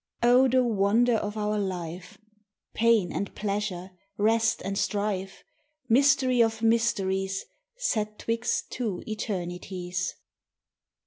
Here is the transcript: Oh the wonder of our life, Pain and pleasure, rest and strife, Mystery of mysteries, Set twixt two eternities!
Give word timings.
Oh 0.23 0.47
the 0.47 0.63
wonder 0.63 1.13
of 1.17 1.37
our 1.37 1.59
life, 1.59 2.17
Pain 2.73 3.11
and 3.11 3.35
pleasure, 3.35 3.91
rest 4.17 4.63
and 4.65 4.75
strife, 4.75 5.43
Mystery 5.89 6.41
of 6.41 6.63
mysteries, 6.63 7.45
Set 7.77 8.17
twixt 8.17 8.71
two 8.71 9.03
eternities! 9.07 10.15